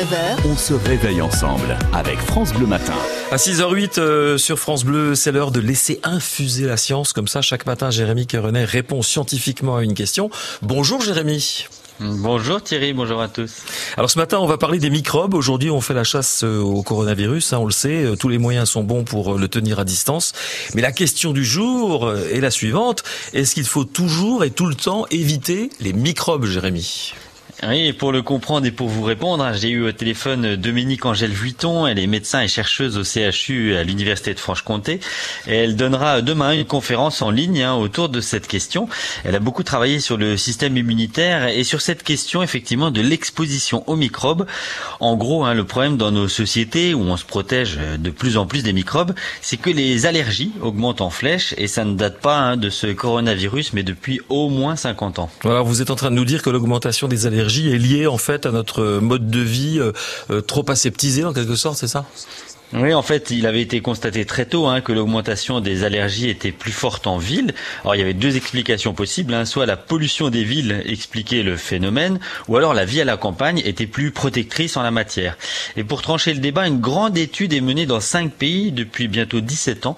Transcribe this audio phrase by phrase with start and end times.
[0.00, 2.94] 9h, On se réveille ensemble avec France Bleu Matin.
[3.30, 7.12] À 6h08 euh, sur France Bleu, c'est l'heure de laisser infuser la science.
[7.12, 10.30] Comme ça, chaque matin, Jérémy Kerenet répond scientifiquement à une question.
[10.62, 11.66] Bonjour Jérémy.
[12.00, 13.56] Bonjour Thierry, bonjour à tous.
[13.98, 15.34] Alors ce matin, on va parler des microbes.
[15.34, 18.02] Aujourd'hui, on fait la chasse euh, au coronavirus, hein, on le sait.
[18.02, 20.32] Euh, Tous les moyens sont bons pour le tenir à distance.
[20.74, 23.02] Mais la question du jour est la suivante.
[23.34, 27.12] Est-ce qu'il faut toujours et tout le temps éviter les microbes, Jérémy?
[27.68, 31.30] Oui, pour le comprendre et pour vous répondre, hein, j'ai eu au téléphone Dominique Angèle
[31.30, 34.98] Vuitton, elle est médecin et chercheuse au CHU à l'Université de Franche-Comté,
[35.46, 38.88] elle donnera demain une conférence en ligne hein, autour de cette question.
[39.24, 43.84] Elle a beaucoup travaillé sur le système immunitaire et sur cette question effectivement de l'exposition
[43.86, 44.46] aux microbes.
[44.98, 48.46] En gros, hein, le problème dans nos sociétés où on se protège de plus en
[48.46, 52.56] plus des microbes, c'est que les allergies augmentent en flèche et ça ne date pas
[52.56, 55.30] de ce coronavirus, mais depuis au moins 50 ans.
[55.42, 58.18] Voilà, vous êtes en train de nous dire que l'augmentation des allergies est liée en
[58.18, 59.92] fait à notre mode de vie euh,
[60.30, 62.06] euh, trop aseptisé en quelque sorte, c'est ça?
[62.72, 66.52] Oui, en fait, il avait été constaté très tôt hein, que l'augmentation des allergies était
[66.52, 67.52] plus forte en ville.
[67.82, 69.34] Alors, il y avait deux explications possibles.
[69.34, 69.44] Hein.
[69.44, 73.60] Soit la pollution des villes expliquait le phénomène, ou alors la vie à la campagne
[73.64, 75.36] était plus protectrice en la matière.
[75.76, 79.40] Et pour trancher le débat, une grande étude est menée dans cinq pays depuis bientôt
[79.40, 79.96] 17 ans.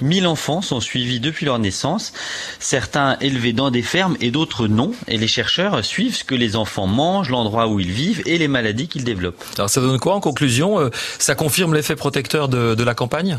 [0.00, 2.14] 1000 enfants sont suivis depuis leur naissance,
[2.58, 4.92] certains élevés dans des fermes et d'autres non.
[5.08, 8.48] Et les chercheurs suivent ce que les enfants mangent, l'endroit où ils vivent et les
[8.48, 9.44] maladies qu'ils développent.
[9.58, 10.80] Alors ça donne quoi en conclusion?
[10.80, 12.13] Euh, Ça confirme l'effet protecteur
[12.48, 13.38] de, de la campagne?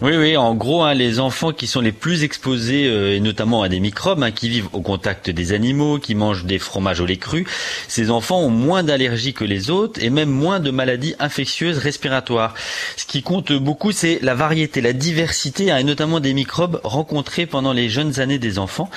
[0.00, 3.62] Oui, oui, en gros, hein, les enfants qui sont les plus exposés, euh, et notamment
[3.62, 7.06] à des microbes, hein, qui vivent au contact des animaux, qui mangent des fromages au
[7.06, 7.46] lait cru,
[7.88, 12.54] ces enfants ont moins d'allergies que les autres et même moins de maladies infectieuses respiratoires.
[12.96, 17.46] Ce qui compte beaucoup, c'est la variété, la diversité, hein, et notamment des microbes rencontrés
[17.46, 18.90] pendant les jeunes années des enfants.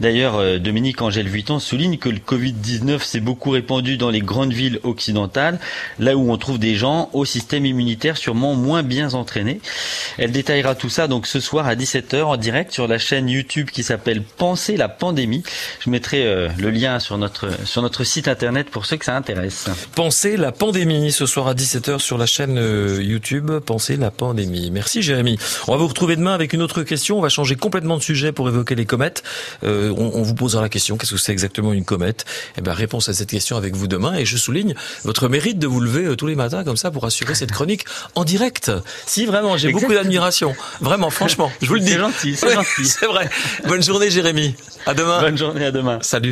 [0.00, 4.52] D'ailleurs, euh, Dominique Angèle Vuitton souligne que le Covid-19 s'est beaucoup répandu dans les grandes
[4.52, 5.58] villes occidentales,
[5.98, 9.60] là où on trouve des gens au système immunitaire sûrement moins bien entraînés.
[10.32, 13.82] Détaillera tout ça donc ce soir à 17h en direct sur la chaîne YouTube qui
[13.82, 15.42] s'appelle Penser la pandémie.
[15.80, 19.16] Je mettrai euh, le lien sur notre sur notre site internet pour ceux que ça
[19.16, 19.66] intéresse.
[19.94, 24.70] Pensez la pandémie ce soir à 17h sur la chaîne euh, YouTube Pensez la pandémie.
[24.70, 25.38] Merci Jérémy.
[25.66, 27.18] On va vous retrouver demain avec une autre question.
[27.18, 29.22] On va changer complètement de sujet pour évoquer les comètes.
[29.64, 32.24] Euh, on, on vous posera la question qu'est-ce que c'est exactement une comète?
[32.56, 34.74] Eh ben réponse à cette question avec vous demain et je souligne
[35.04, 37.84] votre mérite de vous lever euh, tous les matins comme ça pour assurer cette chronique
[38.14, 38.70] en direct.
[39.06, 40.10] Si vraiment, j'ai beaucoup Exactement.
[40.80, 41.92] Vraiment, franchement, je vous le dis.
[41.92, 42.84] C'est gentil, c'est Ouais, gentil.
[42.86, 43.28] C'est vrai.
[43.66, 44.54] Bonne journée Jérémy.
[44.86, 45.20] À demain.
[45.20, 45.98] Bonne journée à demain.
[46.02, 46.26] Salut.